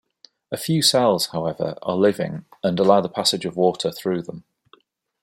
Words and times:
A 0.51 0.57
few 0.57 0.81
cells, 0.81 1.27
however, 1.27 1.77
are 1.83 1.95
living 1.95 2.45
and 2.63 2.79
allow 2.79 3.01
the 3.01 3.07
passage 3.07 3.45
of 3.45 3.55
water 3.55 3.91
through 3.91 4.23
them. 4.23 4.43